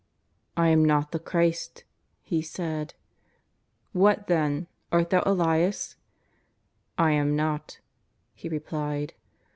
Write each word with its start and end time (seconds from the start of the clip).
''"I 0.57 0.69
am 0.69 0.83
not 0.83 1.11
the 1.11 1.19
Christ," 1.19 1.83
he 2.23 2.41
said." 2.41 2.95
What, 4.03 4.25
then; 4.25 4.65
art 4.91 5.11
thou 5.11 5.21
Elias?"" 5.27 5.95
I 6.97 7.11
am 7.11 7.35
not," 7.35 7.77
he 8.33 8.49
replied. 8.49 9.13